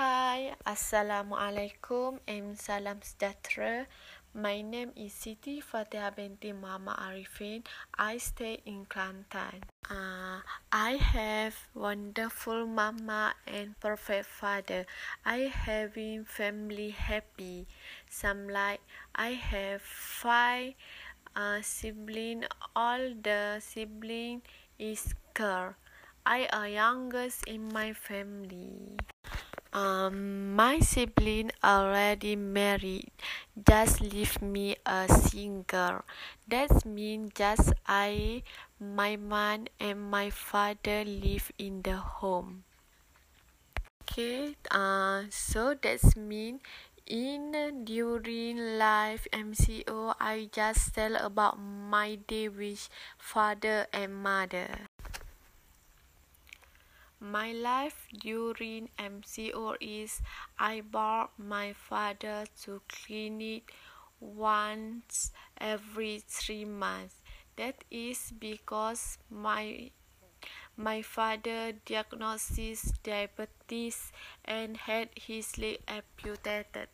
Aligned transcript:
Hai, 0.00 0.56
Assalamualaikum 0.64 2.24
and 2.24 2.56
salam 2.56 3.04
sejahtera. 3.04 3.84
My 4.32 4.64
name 4.64 4.96
is 4.96 5.12
Siti 5.12 5.60
Fatihah 5.60 6.16
binti 6.16 6.56
Muhammad 6.56 6.96
Arifin. 6.96 7.68
I 8.00 8.16
stay 8.16 8.64
in 8.64 8.88
Kelantan. 8.88 9.60
Uh, 9.92 10.40
I 10.72 10.96
have 10.96 11.52
wonderful 11.76 12.64
mama 12.64 13.36
and 13.44 13.76
perfect 13.76 14.24
father. 14.24 14.88
I 15.20 15.52
having 15.52 16.24
family 16.24 16.96
happy. 16.96 17.68
Some 18.08 18.48
like 18.48 18.80
I 19.12 19.36
have 19.36 19.84
five 19.84 20.80
uh, 21.36 21.60
sibling. 21.60 22.48
All 22.72 23.12
the 23.20 23.60
sibling 23.60 24.48
is 24.80 25.12
girl. 25.36 25.76
I 26.24 26.48
am 26.48 26.72
youngest 26.72 27.44
in 27.44 27.68
my 27.68 27.92
family. 27.92 28.96
Um, 29.72 30.54
my 30.54 30.78
sibling 30.80 31.50
already 31.64 32.36
married. 32.36 33.10
Just 33.68 34.00
leave 34.00 34.40
me 34.42 34.76
a 34.86 35.08
single. 35.08 36.02
That 36.46 36.84
means 36.86 37.32
just 37.34 37.72
I, 37.86 38.42
my 38.78 39.16
mom, 39.16 39.66
and 39.80 40.10
my 40.10 40.30
father 40.30 41.04
live 41.04 41.50
in 41.58 41.82
the 41.82 41.96
home. 41.96 42.64
Okay, 44.02 44.56
uh, 44.70 45.22
so 45.30 45.72
that 45.72 46.14
means 46.14 46.60
in 47.06 47.84
during 47.84 48.76
life 48.76 49.26
MCO, 49.32 50.14
I 50.20 50.50
just 50.52 50.94
tell 50.94 51.16
about 51.16 51.58
my 51.58 52.16
day 52.16 52.48
with 52.50 52.90
father 53.18 53.86
and 53.92 54.14
mother. 54.22 54.89
My 57.22 57.52
life 57.52 58.08
during 58.18 58.88
MCO 58.98 59.76
is 59.78 60.22
I 60.58 60.80
brought 60.80 61.38
my 61.38 61.74
father 61.74 62.46
to 62.62 62.80
clinic 62.88 63.74
once 64.20 65.30
every 65.58 66.22
three 66.26 66.64
months. 66.64 67.16
That 67.56 67.84
is 67.90 68.32
because 68.38 69.18
my 69.28 69.90
my 70.78 71.02
father 71.02 71.72
diagnosed 71.84 73.02
diabetes 73.02 74.12
and 74.46 74.78
had 74.78 75.10
his 75.14 75.58
leg 75.58 75.80
amputated. 75.86 76.88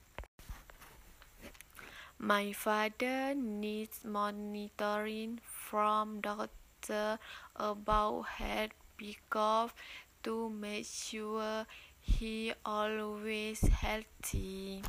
My 2.19 2.53
father 2.53 3.33
needs 3.33 4.05
monitoring 4.05 5.39
from 5.45 6.21
doctor 6.21 7.21
about 7.55 8.23
head 8.23 8.73
because 8.97 9.71
to 10.27 10.51
make 10.51 10.85
sure 10.85 11.65
he 12.01 12.53
always 12.65 13.61
healthy. 13.61 14.83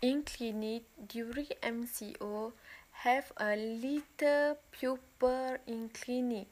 In 0.00 0.22
clinic 0.22 0.84
during 1.06 1.52
MCO, 1.62 2.52
have 3.04 3.30
a 3.36 3.54
little 3.54 4.56
pupil 4.72 5.58
in 5.66 5.90
clinic. 5.90 6.48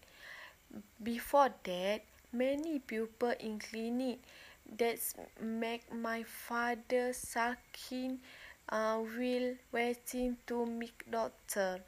Before 1.03 1.48
that, 1.64 2.05
many 2.31 2.78
pupil 2.81 3.33
in 3.41 3.59
clinic. 3.59 4.19
That 4.77 4.98
make 5.41 5.92
my 5.92 6.25
father 6.25 7.12
sucking 7.12 8.19
uh, 8.69 8.97
while 8.97 9.55
waiting 9.72 10.36
to 10.47 10.66
meet 10.66 11.11
doctor. 11.11 11.81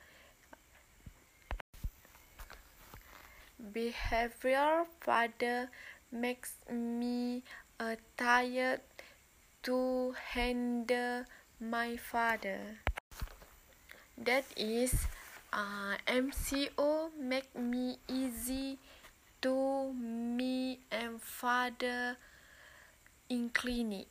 Behavior 3.76 4.88
father 5.04 5.68
makes 6.10 6.56
me 6.72 7.42
uh, 7.78 7.94
tired 8.16 8.80
to 9.62 10.16
handle 10.32 11.24
my 11.60 11.94
father. 12.00 12.80
That 14.16 14.48
is, 14.56 14.96
uh, 15.52 16.00
MCO 16.08 17.10
make 17.20 17.52
me 17.54 17.98
easy 18.08 18.78
to 19.42 19.92
me 19.92 20.80
and 20.90 21.20
father 21.20 22.16
in 23.28 23.50
clinic. 23.50 24.06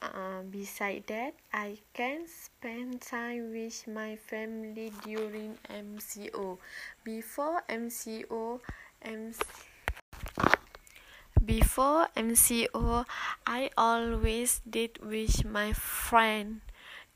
Uh, 0.00 0.42
beside 0.50 1.04
that, 1.08 1.34
I 1.52 1.78
can 1.92 2.26
spend 2.28 3.00
time 3.00 3.50
with 3.50 3.86
my 3.88 4.16
family 4.16 4.92
during 5.04 5.58
MCO. 5.68 6.58
Before 7.04 7.62
MCO, 7.68 8.60
MC 9.02 9.42
before 11.48 12.08
MCO, 12.14 13.06
I 13.46 13.70
always 13.76 14.60
did 14.68 14.98
with 15.00 15.44
my 15.44 15.72
friend. 15.72 16.60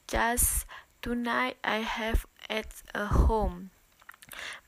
Just 0.06 0.64
tonight, 1.02 1.58
I 1.62 1.84
have 1.84 2.24
at 2.48 2.82
a 2.94 3.06
home. 3.06 3.70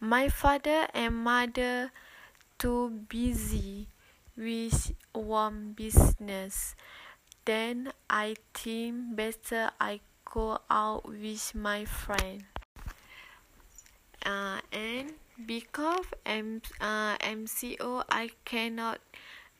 My 0.00 0.28
father 0.28 0.88
and 0.92 1.16
mother 1.16 1.92
too 2.58 3.08
busy 3.08 3.88
with 4.36 4.92
one 5.12 5.72
business. 5.72 6.76
Then 7.44 7.92
I 8.08 8.36
think 8.54 9.16
better 9.16 9.70
I 9.80 10.00
go 10.24 10.58
out 10.70 11.06
with 11.08 11.54
my 11.54 11.84
friend. 11.84 12.44
Uh, 14.24 14.60
and 14.72 15.12
because 15.46 16.06
M, 16.24 16.62
uh, 16.80 17.16
MCO, 17.20 18.02
I 18.08 18.30
cannot 18.44 19.00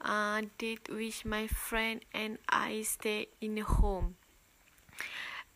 uh, 0.01 0.43
date 0.59 0.89
with 0.91 1.25
my 1.25 1.47
friend 1.47 2.05
and 2.13 2.39
I 2.49 2.83
stay 2.83 3.29
in 3.41 3.59
home. 3.59 4.17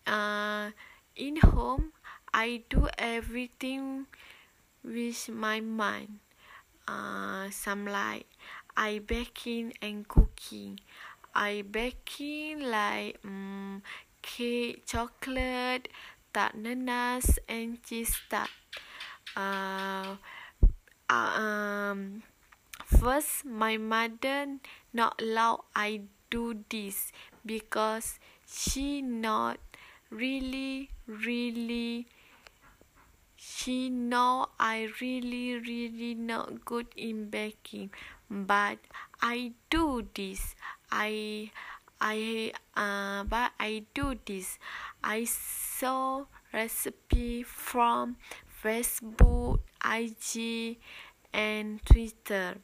Uh, 0.06 0.70
in 1.16 1.36
home, 1.36 1.92
I 2.32 2.62
do 2.68 2.88
everything 2.98 4.06
with 4.84 5.28
my 5.28 5.60
mind. 5.60 6.20
Uh, 6.88 7.50
some 7.50 7.86
like 7.86 8.26
I 8.76 9.00
baking 9.00 9.74
and 9.82 10.06
cooking. 10.08 10.80
I 11.38 11.62
baking 11.62 12.66
like 12.66 13.18
um, 13.24 13.82
cake, 14.22 14.82
chocolate, 14.86 15.86
tart 16.34 16.58
nanas, 16.58 17.38
and 17.48 17.78
cheese 17.86 18.10
tart. 18.28 18.50
Uh, 19.36 20.16
uh, 21.08 21.30
um, 21.38 22.22
first, 22.84 23.44
my 23.46 23.76
mother 23.78 24.58
not 24.92 25.22
allow 25.22 25.64
I 25.76 26.02
do 26.30 26.64
this 26.68 27.12
because 27.46 28.18
she 28.44 29.00
not 29.00 29.58
really, 30.10 30.90
really. 31.06 32.08
She 33.36 33.88
know 33.88 34.48
I 34.60 34.88
really, 35.00 35.54
really 35.58 36.14
not 36.14 36.64
good 36.64 36.88
in 36.96 37.30
baking, 37.30 37.90
but 38.30 38.78
I 39.22 39.52
do 39.70 40.06
this. 40.14 40.54
I 40.90 41.50
I 42.00 42.52
uh 42.76 43.24
but 43.24 43.52
I 43.58 43.84
do 43.94 44.14
this. 44.26 44.58
I 45.02 45.24
saw 45.24 46.24
recipe 46.52 47.42
from 47.42 48.16
Facebook, 48.62 49.60
IG, 49.84 50.78
and 51.32 51.84
Twitter. 51.84 52.56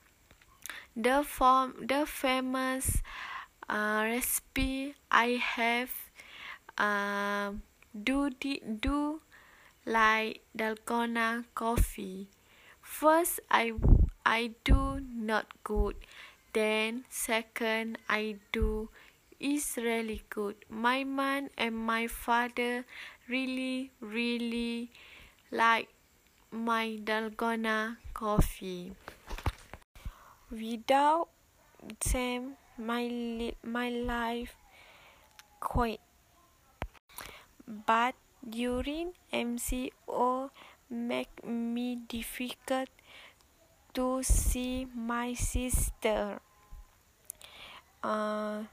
The 0.96 1.22
form 1.22 1.86
the 1.86 2.06
famous 2.06 3.02
uh, 3.68 4.02
recipe 4.04 4.94
I 5.10 5.41
have 5.42 5.91
uh, 6.78 7.52
do 7.94 8.30
the, 8.41 8.62
do 8.80 9.20
like 9.86 10.41
dalgona 10.56 11.44
coffee. 11.54 12.28
First 12.80 13.41
I 13.50 13.72
I 14.24 14.54
do 14.64 15.00
not 15.00 15.46
good 15.64 15.96
then 16.54 17.04
second 17.10 17.98
I 18.09 18.36
do 18.53 18.89
is 19.41 19.77
really 19.77 20.22
good. 20.30 20.56
My 20.71 21.04
mom 21.04 21.51
and 21.59 21.77
my 21.77 22.06
father 22.06 22.84
really 23.28 23.91
really 24.01 24.91
like 25.51 25.89
my 26.53 26.98
dalgona 27.04 27.97
coffee. 28.15 28.95
Without 30.51 31.28
them 32.12 32.56
my 32.78 33.03
li- 33.06 33.56
my 33.62 33.89
life 33.91 34.56
quite 35.60 36.01
but 37.86 38.15
during 38.48 39.12
MCO 39.33 40.51
make 40.91 41.45
me 41.45 41.97
difficult 41.97 42.89
to 43.94 44.22
see 44.22 44.86
my 44.94 45.34
sister. 45.34 46.41
Uh, 48.02 48.64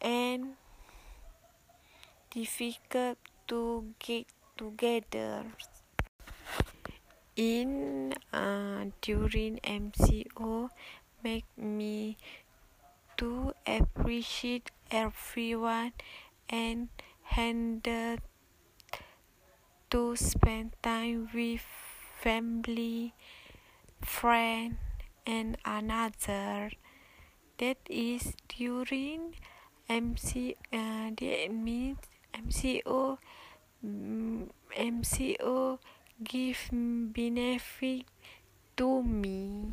and 0.00 0.54
difficult 2.30 3.18
to 3.48 3.84
get 3.98 4.26
together. 4.56 5.44
In 7.36 8.12
uh, 8.32 8.84
during 9.00 9.58
MCO 9.64 10.68
make 11.24 11.46
me 11.56 12.16
to 13.16 13.52
appreciate 13.66 14.70
everyone 14.90 15.92
and 16.48 16.88
handle 17.22 18.18
to 19.90 20.16
spend 20.16 20.76
time 20.82 21.28
with 21.34 21.64
family, 22.20 23.14
friend, 24.02 24.76
and 25.26 25.56
another. 25.64 26.70
That 27.58 27.78
is 27.88 28.34
during 28.48 29.34
MC. 29.88 30.56
Uh, 30.72 31.10
means 31.50 31.98
MCO. 32.34 33.18
MCO 33.84 35.78
give 36.22 36.68
benefit 36.72 38.04
to 38.76 39.02
me. 39.02 39.72